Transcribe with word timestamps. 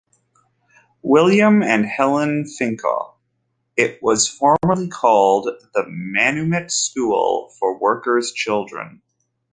William 1.03 1.61
and 1.61 1.85
Helen 1.85 2.45
Fincke, 2.45 3.13
it 3.77 4.01
was 4.01 4.27
formally 4.27 4.87
called 4.89 5.47
The 5.75 5.83
Manumit 5.85 6.71
School 6.71 7.53
for 7.59 7.79
Workers' 7.79 8.31
Children. 8.31 9.03